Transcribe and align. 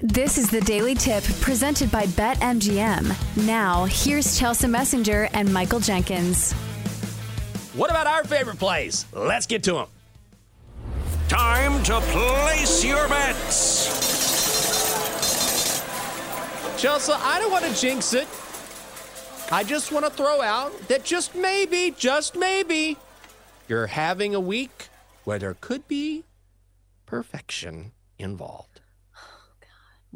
This 0.00 0.36
is 0.36 0.50
the 0.50 0.60
Daily 0.60 0.94
Tip 0.94 1.24
presented 1.40 1.90
by 1.90 2.04
BetMGM. 2.04 3.46
Now, 3.46 3.86
here's 3.86 4.38
Chelsa 4.38 4.68
Messinger 4.68 5.30
and 5.32 5.50
Michael 5.50 5.80
Jenkins. 5.80 6.52
What 7.72 7.88
about 7.88 8.06
our 8.06 8.22
favorite 8.24 8.58
plays? 8.58 9.06
Let's 9.14 9.46
get 9.46 9.62
to 9.62 9.72
them. 9.72 9.86
Time 11.28 11.82
to 11.84 11.98
place 12.00 12.84
your 12.84 13.08
bets. 13.08 13.88
Chelsa, 16.76 17.18
I 17.18 17.38
don't 17.38 17.50
want 17.50 17.64
to 17.64 17.74
jinx 17.74 18.12
it. 18.12 18.28
I 19.50 19.64
just 19.64 19.92
want 19.92 20.04
to 20.04 20.10
throw 20.10 20.42
out 20.42 20.78
that 20.88 21.04
just 21.04 21.34
maybe, 21.34 21.94
just 21.96 22.36
maybe, 22.36 22.98
you're 23.66 23.86
having 23.86 24.34
a 24.34 24.40
week 24.40 24.88
where 25.24 25.38
there 25.38 25.56
could 25.58 25.88
be 25.88 26.24
perfection 27.06 27.92
involved. 28.18 28.82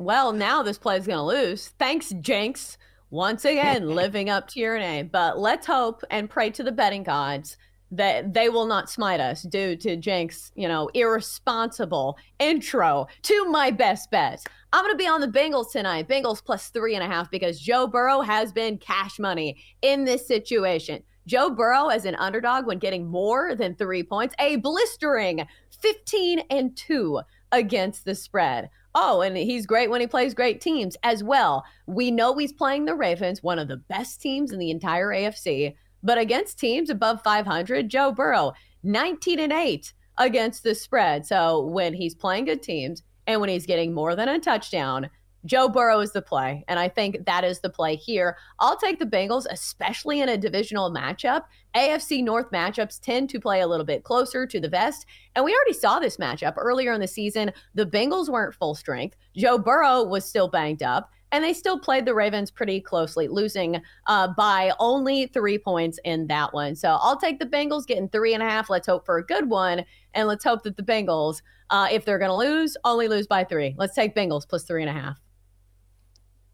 Well, 0.00 0.32
now 0.32 0.62
this 0.62 0.78
play's 0.78 1.06
going 1.06 1.18
to 1.18 1.22
lose. 1.22 1.74
Thanks, 1.78 2.08
Jenks. 2.22 2.78
Once 3.10 3.44
again, 3.44 3.86
living 3.94 4.30
up 4.30 4.48
to 4.48 4.58
your 4.58 4.78
name. 4.78 5.10
But 5.12 5.38
let's 5.38 5.66
hope 5.66 6.02
and 6.10 6.30
pray 6.30 6.48
to 6.52 6.62
the 6.62 6.72
betting 6.72 7.02
gods 7.02 7.58
that 7.90 8.32
they 8.32 8.48
will 8.48 8.64
not 8.64 8.88
smite 8.88 9.20
us 9.20 9.42
due 9.42 9.76
to 9.76 9.96
Jenks, 9.96 10.52
you 10.54 10.66
know, 10.68 10.88
irresponsible 10.94 12.16
intro 12.38 13.08
to 13.24 13.44
my 13.50 13.70
best 13.70 14.10
bets. 14.10 14.46
I'm 14.72 14.86
going 14.86 14.94
to 14.94 14.96
be 14.96 15.06
on 15.06 15.20
the 15.20 15.28
Bengals 15.28 15.70
tonight. 15.70 16.08
Bengals 16.08 16.42
plus 16.42 16.68
three 16.68 16.94
and 16.94 17.04
a 17.04 17.06
half 17.06 17.30
because 17.30 17.60
Joe 17.60 17.86
Burrow 17.86 18.22
has 18.22 18.52
been 18.52 18.78
cash 18.78 19.18
money 19.18 19.62
in 19.82 20.06
this 20.06 20.26
situation. 20.26 21.02
Joe 21.26 21.50
Burrow 21.50 21.88
as 21.88 22.06
an 22.06 22.14
underdog 22.14 22.64
when 22.64 22.78
getting 22.78 23.06
more 23.06 23.54
than 23.54 23.74
three 23.74 24.02
points, 24.02 24.34
a 24.38 24.56
blistering 24.56 25.46
15 25.78 26.38
and 26.48 26.74
two 26.74 27.20
against 27.52 28.06
the 28.06 28.14
spread. 28.14 28.70
Oh, 28.94 29.20
and 29.20 29.36
he's 29.36 29.66
great 29.66 29.88
when 29.88 30.00
he 30.00 30.06
plays 30.06 30.34
great 30.34 30.60
teams 30.60 30.96
as 31.02 31.22
well. 31.22 31.64
We 31.86 32.10
know 32.10 32.36
he's 32.36 32.52
playing 32.52 32.86
the 32.86 32.94
Ravens, 32.94 33.42
one 33.42 33.58
of 33.58 33.68
the 33.68 33.76
best 33.76 34.20
teams 34.20 34.52
in 34.52 34.58
the 34.58 34.70
entire 34.70 35.08
AFC, 35.08 35.74
but 36.02 36.18
against 36.18 36.58
teams 36.58 36.90
above 36.90 37.22
500, 37.22 37.88
Joe 37.88 38.10
Burrow 38.10 38.52
19 38.82 39.38
and 39.38 39.52
8 39.52 39.92
against 40.18 40.62
the 40.62 40.74
spread. 40.74 41.24
So 41.26 41.66
when 41.66 41.94
he's 41.94 42.14
playing 42.14 42.46
good 42.46 42.62
teams 42.62 43.02
and 43.26 43.40
when 43.40 43.50
he's 43.50 43.66
getting 43.66 43.94
more 43.94 44.16
than 44.16 44.28
a 44.28 44.40
touchdown, 44.40 45.08
Joe 45.46 45.68
Burrow 45.68 46.00
is 46.00 46.12
the 46.12 46.22
play. 46.22 46.64
And 46.68 46.78
I 46.78 46.88
think 46.88 47.24
that 47.26 47.44
is 47.44 47.60
the 47.60 47.70
play 47.70 47.96
here. 47.96 48.36
I'll 48.58 48.76
take 48.76 48.98
the 48.98 49.06
Bengals, 49.06 49.46
especially 49.50 50.20
in 50.20 50.28
a 50.28 50.36
divisional 50.36 50.92
matchup. 50.92 51.42
AFC 51.74 52.22
North 52.22 52.50
matchups 52.50 53.00
tend 53.00 53.30
to 53.30 53.40
play 53.40 53.60
a 53.60 53.66
little 53.66 53.86
bit 53.86 54.04
closer 54.04 54.46
to 54.46 54.60
the 54.60 54.68
vest. 54.68 55.06
And 55.34 55.44
we 55.44 55.54
already 55.54 55.72
saw 55.72 55.98
this 55.98 56.18
matchup 56.18 56.54
earlier 56.56 56.92
in 56.92 57.00
the 57.00 57.08
season. 57.08 57.52
The 57.74 57.86
Bengals 57.86 58.28
weren't 58.28 58.54
full 58.54 58.74
strength, 58.74 59.16
Joe 59.36 59.58
Burrow 59.58 60.02
was 60.02 60.24
still 60.24 60.48
banged 60.48 60.82
up. 60.82 61.10
And 61.32 61.44
they 61.44 61.52
still 61.52 61.78
played 61.78 62.06
the 62.06 62.14
Ravens 62.14 62.50
pretty 62.50 62.80
closely, 62.80 63.28
losing 63.28 63.80
uh, 64.06 64.28
by 64.36 64.72
only 64.80 65.26
three 65.26 65.58
points 65.58 66.00
in 66.04 66.26
that 66.26 66.52
one. 66.52 66.74
So 66.74 66.98
I'll 67.00 67.16
take 67.16 67.38
the 67.38 67.46
Bengals 67.46 67.86
getting 67.86 68.08
three 68.08 68.34
and 68.34 68.42
a 68.42 68.46
half. 68.46 68.68
Let's 68.68 68.88
hope 68.88 69.06
for 69.06 69.18
a 69.18 69.24
good 69.24 69.48
one. 69.48 69.84
And 70.12 70.26
let's 70.26 70.42
hope 70.42 70.64
that 70.64 70.76
the 70.76 70.82
Bengals, 70.82 71.40
uh, 71.70 71.86
if 71.92 72.04
they're 72.04 72.18
going 72.18 72.32
to 72.32 72.34
lose, 72.34 72.76
only 72.84 73.06
lose 73.06 73.28
by 73.28 73.44
three. 73.44 73.76
Let's 73.78 73.94
take 73.94 74.16
Bengals 74.16 74.48
plus 74.48 74.64
three 74.64 74.82
and 74.82 74.90
a 74.90 75.00
half. 75.00 75.20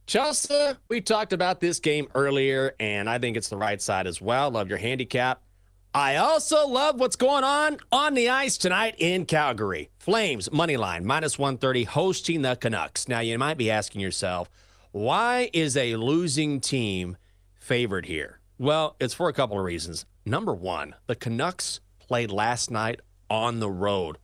Chelsa, 0.07 0.77
we 0.89 1.01
talked 1.01 1.33
about 1.33 1.59
this 1.59 1.81
game 1.81 2.07
earlier, 2.15 2.77
and 2.79 3.11
I 3.11 3.19
think 3.19 3.37
it's 3.37 3.49
the 3.49 3.57
right 3.57 3.83
side 3.83 4.07
as 4.07 4.21
well. 4.21 4.53
Love 4.53 4.69
your 4.69 4.79
handicap. 4.79 5.43
I 5.93 6.17
also 6.17 6.69
love 6.69 7.01
what's 7.01 7.17
going 7.17 7.43
on 7.43 7.79
on 7.91 8.15
the 8.15 8.29
ice 8.29 8.57
tonight 8.57 8.95
in 8.99 9.27
Calgary. 9.27 9.91
Flames, 9.99 10.53
money 10.53 10.77
line, 10.77 11.05
minus 11.05 11.41
130, 11.41 11.85
hosting 11.85 12.43
the 12.43 12.55
Canucks. 12.55 13.09
Now, 13.09 13.19
you 13.19 13.37
might 13.37 13.59
be 13.59 13.69
asking 13.69 14.01
yourself, 14.01 14.49
why 14.93 15.51
is 15.53 15.77
a 15.77 15.97
losing 15.97 16.61
team 16.61 17.17
favored 17.59 18.07
here? 18.07 18.39
Well, 18.59 18.95
it's 19.01 19.15
for 19.15 19.29
a 19.29 19.33
couple 19.33 19.59
of 19.59 19.65
reasons. 19.65 20.07
Number 20.25 20.55
one, 20.55 20.95
the 21.09 21.17
Canucks 21.17 21.81
played 21.99 22.31
last 22.31 22.71
night 22.71 23.01
on 23.29 23.59
the 23.59 23.71
road 23.71 24.19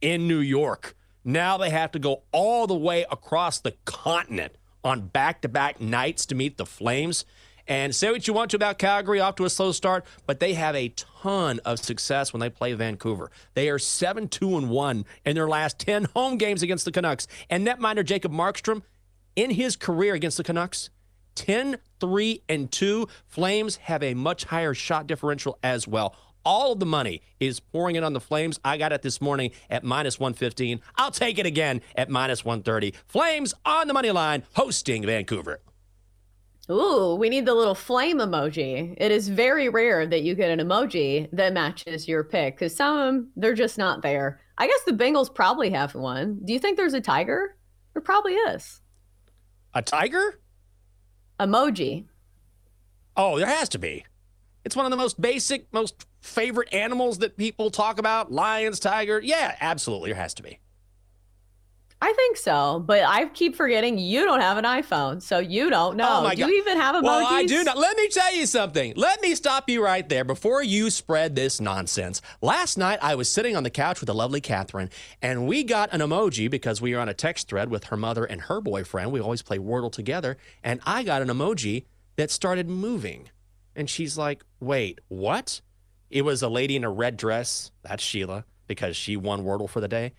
in 0.00 0.26
New 0.26 0.40
York. 0.40 0.96
Now 1.24 1.58
they 1.58 1.70
have 1.70 1.92
to 1.92 2.00
go 2.00 2.24
all 2.32 2.66
the 2.66 2.74
way 2.74 3.06
across 3.08 3.60
the 3.60 3.76
continent 3.84 4.56
on 4.84 5.08
back 5.08 5.40
to 5.42 5.48
back 5.48 5.80
nights 5.80 6.26
to 6.26 6.34
meet 6.34 6.56
the 6.56 6.66
Flames. 6.66 7.24
And 7.68 7.94
say 7.94 8.10
what 8.10 8.26
you 8.26 8.34
want 8.34 8.50
to 8.50 8.56
about 8.56 8.78
Calgary, 8.78 9.20
off 9.20 9.36
to 9.36 9.44
a 9.44 9.50
slow 9.50 9.70
start, 9.70 10.04
but 10.26 10.40
they 10.40 10.54
have 10.54 10.74
a 10.74 10.88
ton 10.96 11.60
of 11.64 11.78
success 11.78 12.32
when 12.32 12.40
they 12.40 12.50
play 12.50 12.72
Vancouver. 12.72 13.30
They 13.54 13.68
are 13.68 13.78
7 13.78 14.28
2 14.28 14.58
and 14.58 14.68
1 14.68 15.04
in 15.24 15.34
their 15.36 15.48
last 15.48 15.78
10 15.78 16.08
home 16.14 16.38
games 16.38 16.62
against 16.62 16.84
the 16.84 16.92
Canucks. 16.92 17.28
And 17.48 17.66
netminder 17.66 18.04
Jacob 18.04 18.32
Markstrom, 18.32 18.82
in 19.36 19.50
his 19.50 19.76
career 19.76 20.14
against 20.14 20.36
the 20.36 20.44
Canucks, 20.44 20.90
10 21.34 21.78
3 22.00 22.42
and 22.48 22.70
2. 22.70 23.06
Flames 23.26 23.76
have 23.76 24.02
a 24.02 24.14
much 24.14 24.44
higher 24.44 24.74
shot 24.74 25.06
differential 25.06 25.58
as 25.62 25.86
well. 25.86 26.16
All 26.44 26.72
of 26.72 26.80
the 26.80 26.86
money 26.86 27.22
is 27.40 27.60
pouring 27.60 27.96
in 27.96 28.04
on 28.04 28.12
the 28.12 28.20
Flames. 28.20 28.58
I 28.64 28.76
got 28.76 28.92
it 28.92 29.02
this 29.02 29.20
morning 29.20 29.52
at 29.70 29.84
minus 29.84 30.18
115. 30.18 30.80
I'll 30.96 31.10
take 31.10 31.38
it 31.38 31.46
again 31.46 31.80
at 31.96 32.10
minus 32.10 32.44
130. 32.44 32.94
Flames 33.06 33.54
on 33.64 33.86
the 33.86 33.94
money 33.94 34.10
line 34.10 34.42
hosting 34.54 35.06
Vancouver. 35.06 35.60
Ooh, 36.70 37.16
we 37.18 37.28
need 37.28 37.44
the 37.44 37.54
little 37.54 37.74
flame 37.74 38.18
emoji. 38.18 38.94
It 38.96 39.10
is 39.10 39.28
very 39.28 39.68
rare 39.68 40.06
that 40.06 40.22
you 40.22 40.34
get 40.34 40.50
an 40.50 40.66
emoji 40.66 41.28
that 41.32 41.52
matches 41.52 42.06
your 42.06 42.22
pick 42.22 42.54
because 42.54 42.74
some 42.74 42.96
of 42.96 43.06
them, 43.06 43.30
they're 43.36 43.54
just 43.54 43.78
not 43.78 44.02
there. 44.02 44.40
I 44.58 44.68
guess 44.68 44.82
the 44.86 44.92
Bengals 44.92 45.34
probably 45.34 45.70
have 45.70 45.94
one. 45.94 46.40
Do 46.44 46.52
you 46.52 46.58
think 46.58 46.76
there's 46.76 46.94
a 46.94 47.00
tiger? 47.00 47.56
There 47.92 48.02
probably 48.02 48.34
is. 48.34 48.80
A 49.74 49.82
tiger? 49.82 50.38
Emoji. 51.40 52.06
Oh, 53.16 53.38
there 53.38 53.46
has 53.46 53.68
to 53.70 53.78
be. 53.78 54.04
It's 54.64 54.76
one 54.76 54.86
of 54.86 54.90
the 54.90 54.96
most 54.96 55.20
basic, 55.20 55.72
most 55.72 56.06
favorite 56.20 56.72
animals 56.72 57.18
that 57.18 57.36
people 57.36 57.70
talk 57.70 57.98
about 57.98 58.30
lions, 58.30 58.78
tiger. 58.78 59.20
Yeah, 59.22 59.56
absolutely. 59.60 60.10
There 60.10 60.20
has 60.20 60.34
to 60.34 60.42
be. 60.42 60.58
I 62.04 62.12
think 62.14 62.36
so, 62.36 62.82
but 62.84 63.04
I 63.04 63.26
keep 63.26 63.54
forgetting 63.54 63.96
you 63.96 64.24
don't 64.24 64.40
have 64.40 64.58
an 64.58 64.64
iPhone, 64.64 65.22
so 65.22 65.38
you 65.38 65.70
don't 65.70 65.94
oh 65.94 65.96
know. 65.96 66.18
Oh 66.18 66.22
my 66.24 66.34
do 66.34 66.40
God. 66.40 66.50
you 66.50 66.58
even 66.58 66.76
have 66.76 66.96
emojis? 66.96 67.02
Well, 67.04 67.26
I 67.28 67.46
do 67.46 67.62
not. 67.62 67.78
Let 67.78 67.96
me 67.96 68.08
tell 68.08 68.34
you 68.34 68.44
something. 68.46 68.94
Let 68.96 69.22
me 69.22 69.36
stop 69.36 69.70
you 69.70 69.84
right 69.84 70.08
there 70.08 70.24
before 70.24 70.64
you 70.64 70.90
spread 70.90 71.36
this 71.36 71.60
nonsense. 71.60 72.20
Last 72.40 72.76
night, 72.76 72.98
I 73.02 73.14
was 73.14 73.28
sitting 73.30 73.54
on 73.54 73.62
the 73.62 73.70
couch 73.70 74.00
with 74.00 74.08
the 74.08 74.14
lovely 74.14 74.40
Catherine, 74.40 74.90
and 75.22 75.46
we 75.46 75.62
got 75.62 75.92
an 75.92 76.00
emoji 76.00 76.50
because 76.50 76.82
we 76.82 76.92
were 76.92 77.00
on 77.00 77.08
a 77.08 77.14
text 77.14 77.48
thread 77.48 77.70
with 77.70 77.84
her 77.84 77.96
mother 77.96 78.24
and 78.24 78.40
her 78.42 78.60
boyfriend. 78.60 79.12
We 79.12 79.20
always 79.20 79.42
play 79.42 79.58
Wordle 79.58 79.92
together, 79.92 80.38
and 80.64 80.80
I 80.84 81.04
got 81.04 81.22
an 81.22 81.28
emoji 81.28 81.84
that 82.16 82.32
started 82.32 82.68
moving. 82.68 83.28
And 83.74 83.88
she's 83.88 84.18
like, 84.18 84.44
wait, 84.60 85.00
what? 85.08 85.60
It 86.10 86.22
was 86.22 86.42
a 86.42 86.48
lady 86.48 86.76
in 86.76 86.84
a 86.84 86.90
red 86.90 87.16
dress. 87.16 87.70
That's 87.82 88.02
Sheila 88.02 88.44
because 88.66 88.96
she 88.96 89.16
won 89.16 89.44
Wordle 89.44 89.68
for 89.68 89.80
the 89.80 89.88
day. 89.88 90.12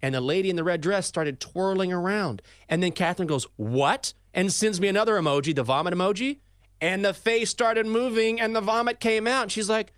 And 0.00 0.14
the 0.14 0.20
lady 0.20 0.50
in 0.50 0.56
the 0.56 0.64
red 0.64 0.80
dress 0.80 1.06
started 1.06 1.40
twirling 1.40 1.92
around. 1.92 2.42
And 2.68 2.82
then 2.82 2.92
Catherine 2.92 3.26
goes, 3.26 3.46
What? 3.56 4.14
And 4.32 4.52
sends 4.52 4.80
me 4.80 4.88
another 4.88 5.14
emoji, 5.18 5.54
the 5.54 5.62
vomit 5.62 5.94
emoji. 5.94 6.38
And 6.80 7.04
the 7.04 7.14
face 7.14 7.50
started 7.50 7.86
moving 7.86 8.40
and 8.40 8.54
the 8.54 8.60
vomit 8.60 9.00
came 9.00 9.26
out. 9.26 9.44
And 9.44 9.52
she's 9.52 9.68
like, 9.68 9.92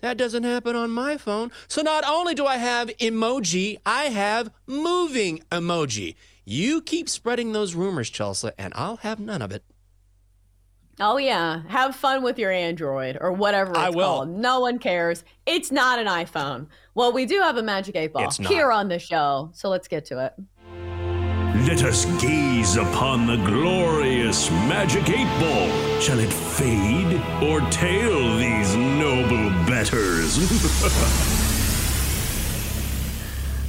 That 0.00 0.16
doesn't 0.16 0.44
happen 0.44 0.76
on 0.76 0.90
my 0.90 1.16
phone. 1.16 1.50
So 1.66 1.82
not 1.82 2.04
only 2.06 2.34
do 2.34 2.46
I 2.46 2.58
have 2.58 2.88
emoji, 2.98 3.78
I 3.84 4.04
have 4.04 4.52
moving 4.66 5.42
emoji. 5.50 6.14
You 6.44 6.80
keep 6.82 7.08
spreading 7.08 7.52
those 7.52 7.74
rumors, 7.74 8.10
Chelsa, 8.10 8.52
and 8.58 8.72
I'll 8.76 8.98
have 8.98 9.18
none 9.18 9.42
of 9.42 9.50
it. 9.52 9.64
Oh 11.02 11.16
yeah, 11.16 11.62
have 11.68 11.96
fun 11.96 12.22
with 12.22 12.38
your 12.38 12.50
Android 12.50 13.16
or 13.20 13.32
whatever 13.32 13.70
it's 13.70 13.78
I 13.78 13.88
will. 13.88 14.06
called. 14.06 14.28
No 14.28 14.60
one 14.60 14.78
cares. 14.78 15.24
It's 15.46 15.72
not 15.72 15.98
an 15.98 16.06
iPhone. 16.06 16.66
Well, 16.94 17.10
we 17.12 17.24
do 17.24 17.40
have 17.40 17.56
a 17.56 17.62
Magic 17.62 17.96
Eight 17.96 18.12
Ball 18.12 18.30
here 18.30 18.70
on 18.70 18.88
the 18.88 18.98
show, 18.98 19.50
so 19.54 19.70
let's 19.70 19.88
get 19.88 20.04
to 20.06 20.26
it. 20.26 20.34
Let 21.66 21.82
us 21.84 22.04
gaze 22.20 22.76
upon 22.76 23.26
the 23.26 23.36
glorious 23.36 24.50
magic 24.50 25.08
eight 25.10 25.28
ball. 25.40 26.00
Shall 26.00 26.18
it 26.18 26.32
fade 26.32 27.20
or 27.42 27.60
tail 27.70 28.36
these 28.38 28.76
noble 28.76 29.50
betters? 29.66 30.36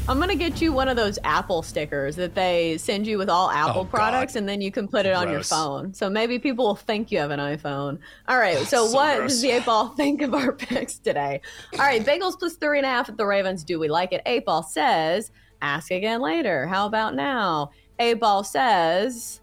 I'm 0.10 0.20
gonna 0.20 0.36
get 0.36 0.62
you 0.62 0.74
one 0.74 0.88
of 0.90 0.98
those 0.98 1.18
Apple 1.24 1.62
stickers 1.62 2.16
that 2.18 2.36
they 2.36 2.78
send 2.78 3.08
you 3.08 3.18
with 3.18 3.30
all 3.30 3.48
oh, 3.48 3.54
Apple 3.54 3.82
Oh, 3.82 3.84
God. 3.86 3.92
products, 3.92 4.36
and 4.36 4.50
then 4.50 4.60
you 4.60 4.70
can 4.72 4.88
put 4.88 5.06
it 5.06 5.14
on 5.14 5.32
your 5.32 5.44
phone. 5.44 5.94
So 5.94 6.10
maybe 6.10 6.38
people 6.38 6.66
will 6.66 6.76
think 6.76 7.12
you 7.12 7.20
have 7.20 7.32
an 7.32 7.40
iPhone. 7.40 8.00
All 8.28 8.38
right. 8.38 8.58
So, 8.58 8.88
So 8.88 8.92
what 8.96 9.18
gross. 9.20 9.32
does 9.32 9.42
the 9.42 9.52
eight 9.52 9.66
ball 9.66 9.90
think 9.90 10.22
of 10.22 10.34
our 10.34 10.52
picks 10.58 10.98
today? 11.00 11.40
All 11.74 11.86
right, 11.86 12.04
Bengals 12.04 12.38
plus 12.38 12.56
three 12.56 12.80
and 12.80 12.86
a 12.86 12.90
half 12.90 13.08
at 13.10 13.16
the 13.16 13.26
Ravens. 13.26 13.64
Do 13.64 13.80
we 13.80 13.88
like 13.88 14.12
it? 14.12 14.22
Eight 14.26 14.44
ball 14.44 14.64
says, 14.64 15.32
ask 15.62 15.92
again 15.92 16.20
later. 16.20 16.68
How 16.68 16.88
about 16.88 17.16
now? 17.16 17.72
Eight 18.00 18.20
ball 18.20 18.44
says, 18.44 19.40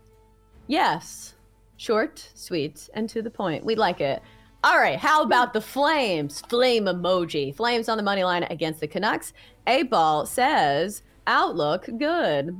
yes. 0.66 1.34
Short, 1.76 2.28
sweet, 2.34 2.90
and 2.92 3.08
to 3.10 3.22
the 3.22 3.30
point. 3.30 3.64
We 3.64 3.74
like 3.76 4.00
it. 4.00 4.20
All 4.64 4.76
right, 4.76 4.98
how 4.98 5.22
about 5.22 5.52
the 5.52 5.60
Flames? 5.60 6.40
Flame 6.48 6.86
emoji. 6.86 7.54
Flames 7.54 7.88
on 7.88 7.96
the 7.96 8.02
money 8.02 8.24
line 8.24 8.42
against 8.50 8.80
the 8.80 8.88
Canucks. 8.88 9.32
A 9.68 9.82
ball 9.82 10.24
says, 10.24 11.02
outlook 11.26 11.88
good. 11.98 12.58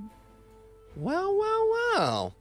Well, 0.95 1.39
well, 1.39 1.69
well. 1.71 2.35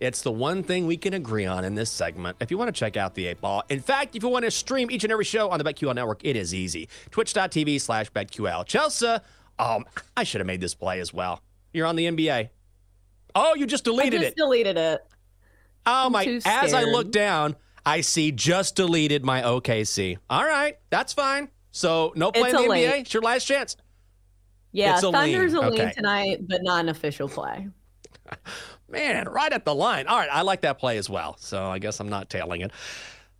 It's 0.00 0.22
the 0.22 0.32
one 0.32 0.62
thing 0.62 0.86
we 0.86 0.96
can 0.96 1.12
agree 1.12 1.44
on 1.44 1.62
in 1.64 1.74
this 1.74 1.90
segment. 1.90 2.38
If 2.40 2.50
you 2.50 2.56
want 2.56 2.68
to 2.68 2.78
check 2.78 2.96
out 2.96 3.14
the 3.14 3.26
8 3.26 3.40
Ball, 3.42 3.62
in 3.68 3.80
fact, 3.80 4.16
if 4.16 4.22
you 4.22 4.30
want 4.30 4.46
to 4.46 4.50
stream 4.50 4.90
each 4.90 5.04
and 5.04 5.12
every 5.12 5.24
show 5.26 5.50
on 5.50 5.58
the 5.58 5.64
BetQL 5.64 5.94
network, 5.94 6.24
it 6.24 6.36
is 6.36 6.54
easy. 6.54 6.88
Twitch.tv 7.10 7.80
slash 7.80 8.10
BetQL. 8.12 8.66
Chelsa, 8.66 9.20
um, 9.58 9.84
I 10.16 10.24
should 10.24 10.40
have 10.40 10.46
made 10.46 10.60
this 10.60 10.74
play 10.74 11.00
as 11.00 11.12
well. 11.12 11.42
You're 11.72 11.86
on 11.86 11.96
the 11.96 12.06
NBA. 12.06 12.48
Oh, 13.34 13.54
you 13.54 13.66
just 13.66 13.84
deleted 13.84 14.20
I 14.20 14.24
just 14.24 14.32
it. 14.32 14.36
deleted 14.36 14.78
it. 14.78 15.06
Oh, 15.86 16.08
my. 16.08 16.40
As 16.46 16.72
I 16.72 16.84
look 16.84 17.10
down, 17.10 17.56
I 17.84 18.00
see 18.00 18.32
just 18.32 18.74
deleted 18.74 19.22
my 19.22 19.42
OKC. 19.42 20.16
All 20.30 20.44
right, 20.44 20.78
that's 20.88 21.12
fine. 21.12 21.50
So 21.72 22.12
no 22.16 22.32
play 22.32 22.50
It's 22.50 22.58
in 22.58 22.68
the 22.68 22.72
a 22.72 22.76
NBA. 22.76 23.00
It's 23.00 23.14
your 23.14 23.22
last 23.22 23.44
chance. 23.44 23.76
Yeah, 24.74 24.94
It's 24.94 25.04
a 25.04 25.12
Thunder's 25.12 25.54
lean. 25.54 25.64
a 25.64 25.70
lean 25.70 25.80
Okay. 25.80 25.92
tonight, 25.92 26.38
but 26.48 26.62
not 26.62 26.80
an 26.80 26.88
official 26.90 27.28
play. 27.28 27.68
Man, 28.88 29.28
right 29.28 29.52
at 29.52 29.64
the 29.64 29.74
line. 29.74 30.06
All 30.08 30.18
right, 30.18 30.28
I 30.30 30.42
like 30.42 30.62
that 30.62 30.78
play 30.78 30.98
as 30.98 31.08
well. 31.08 31.36
So 31.38 31.66
I 31.66 31.78
guess 31.78 32.00
I'm 32.00 32.08
not 32.08 32.28
tailing 32.28 32.60
it. 32.60 32.70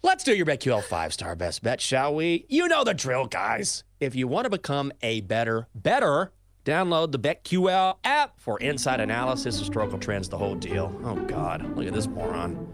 Let's 0.02 0.22
do 0.22 0.34
your 0.34 0.46
BetQL 0.46 0.82
five 0.84 1.12
star 1.12 1.34
best 1.34 1.62
bet, 1.62 1.80
shall 1.80 2.14
we? 2.14 2.46
You 2.48 2.68
know 2.68 2.84
the 2.84 2.94
drill, 2.94 3.26
guys. 3.26 3.82
If 4.00 4.14
you 4.14 4.28
want 4.28 4.44
to 4.44 4.50
become 4.50 4.92
a 5.02 5.22
better, 5.22 5.66
better, 5.74 6.30
download 6.64 7.10
the 7.12 7.18
BetQL 7.18 7.96
app 8.04 8.38
for 8.38 8.58
inside 8.60 9.00
analysis, 9.00 9.58
historical 9.58 9.98
trends, 9.98 10.28
the 10.28 10.38
whole 10.38 10.54
deal. 10.54 10.94
Oh, 11.04 11.16
God. 11.16 11.76
Look 11.76 11.86
at 11.86 11.94
this 11.94 12.06
moron. 12.06 12.68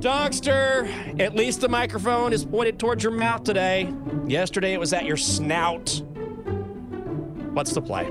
Donkster, 0.00 1.20
at 1.20 1.34
least 1.34 1.60
the 1.60 1.68
microphone 1.68 2.32
is 2.32 2.44
pointed 2.44 2.78
towards 2.78 3.02
your 3.02 3.12
mouth 3.12 3.42
today. 3.44 3.92
Yesterday 4.26 4.72
it 4.72 4.80
was 4.80 4.92
at 4.92 5.04
your 5.04 5.16
snout. 5.18 6.02
What's 7.52 7.72
the 7.72 7.82
play? 7.82 8.04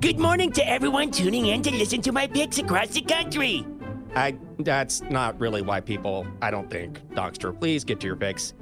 Good 0.00 0.18
morning 0.18 0.52
to 0.52 0.68
everyone 0.68 1.10
tuning 1.10 1.46
in 1.46 1.62
to 1.62 1.70
listen 1.70 2.02
to 2.02 2.12
my 2.12 2.26
picks 2.26 2.58
across 2.58 2.88
the 2.88 3.00
country. 3.00 3.66
I 4.14 4.36
that's 4.58 5.00
not 5.02 5.40
really 5.40 5.62
why 5.62 5.80
people 5.80 6.26
I 6.42 6.50
don't 6.50 6.70
think. 6.70 7.00
Donkster, 7.14 7.58
please 7.58 7.82
get 7.82 7.98
to 8.00 8.06
your 8.06 8.16
picks. 8.16 8.52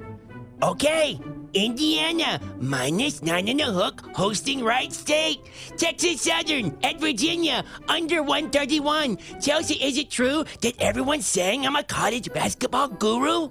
Okay, 0.63 1.19
Indiana, 1.53 2.39
minus 2.61 3.21
nine 3.21 3.49
and 3.49 3.59
a 3.59 3.65
hook, 3.65 4.01
hosting 4.15 4.63
Wright 4.63 4.93
State. 4.93 5.41
Texas 5.75 6.21
Southern 6.21 6.77
at 6.83 7.01
Virginia, 7.01 7.65
under 7.89 8.23
131. 8.23 9.17
Chelsa, 9.17 9.77
is 9.81 9.97
it 9.97 10.09
true 10.09 10.45
that 10.61 10.75
everyone's 10.79 11.27
saying 11.27 11.65
I'm 11.65 11.75
a 11.75 11.83
college 11.83 12.31
basketball 12.31 12.87
guru? 12.87 13.49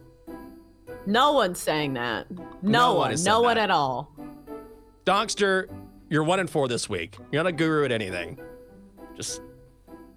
No 1.07 1.33
one's 1.33 1.59
saying 1.61 1.95
that. 1.95 2.31
No, 2.31 2.45
No 2.63 2.95
one 2.95 3.11
one. 3.13 3.25
No 3.25 3.41
one 3.41 3.57
that. 3.57 3.65
at 3.65 3.71
all. 3.71 4.13
Donkster, 5.05 5.69
you're 6.09 6.23
one 6.25 6.41
and 6.41 6.49
four 6.49 6.69
this 6.69 6.89
week. 6.89 7.17
You're 7.33 7.43
not 7.43 7.49
a 7.49 7.53
guru 7.53 7.85
at 7.85 7.93
anything. 7.93 8.39
Just 9.17 9.43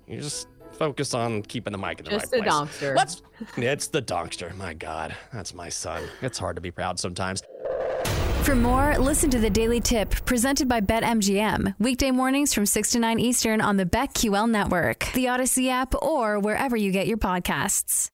you 0.08 0.22
just 0.22 0.48
focus 0.74 1.14
on 1.14 1.42
keeping 1.42 1.72
the 1.72 1.78
mic 1.80 2.00
in 2.00 2.06
the 2.06 2.12
Just 2.12 2.32
right 2.34 2.42
a 2.42 2.44
place. 2.44 2.54
donkster. 2.54 2.96
Let's 2.96 3.22
it's 3.58 3.88
the 3.88 4.02
donkster. 4.02 4.56
My 4.58 4.74
God. 4.74 5.16
That's 5.34 5.54
my 5.54 5.70
son. 5.70 6.04
It's 6.22 6.38
hard 6.38 6.56
to 6.58 6.62
be 6.62 6.72
proud 6.72 7.00
sometimes. 7.00 7.42
For 8.44 8.56
more, 8.56 8.96
listen 9.00 9.32
to 9.32 9.40
the 9.40 9.50
Daily 9.50 9.80
Tip 9.82 10.12
presented 10.26 10.68
by 10.68 10.80
BetMGM. 10.80 11.74
Weekday 11.80 12.12
mornings 12.12 12.54
from 12.54 12.68
6 12.68 12.92
to 12.92 13.00
9 13.00 13.20
Eastern 13.20 13.60
on 13.60 13.78
the 13.78 13.88
BetQL 13.88 14.48
network, 14.48 15.08
the 15.16 15.26
Audacy 15.26 15.68
app, 15.70 15.96
or 16.04 16.38
wherever 16.38 16.78
you 16.78 16.92
get 16.92 17.08
your 17.08 17.18
podcasts. 17.18 18.10